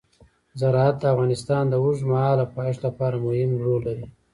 زراعت 0.59 0.95
د 0.99 1.03
افغانستان 1.13 1.63
د 1.69 1.73
اوږدمهاله 1.83 2.45
پایښت 2.55 2.81
لپاره 2.87 3.15
مهم 3.25 3.51
رول 3.65 3.81
لري. 3.87 4.05